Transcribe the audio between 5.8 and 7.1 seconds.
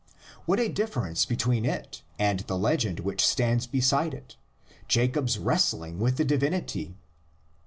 with the divinity!